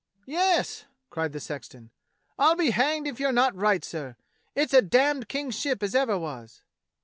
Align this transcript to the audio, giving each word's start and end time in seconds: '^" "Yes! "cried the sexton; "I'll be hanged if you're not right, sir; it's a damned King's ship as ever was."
'^" 0.01 0.03
"Yes! 0.25 0.85
"cried 1.11 1.31
the 1.31 1.39
sexton; 1.39 1.91
"I'll 2.39 2.55
be 2.55 2.71
hanged 2.71 3.05
if 3.07 3.19
you're 3.19 3.31
not 3.31 3.55
right, 3.55 3.85
sir; 3.85 4.15
it's 4.55 4.73
a 4.73 4.81
damned 4.81 5.29
King's 5.29 5.53
ship 5.59 5.83
as 5.83 5.93
ever 5.93 6.17
was." 6.17 6.63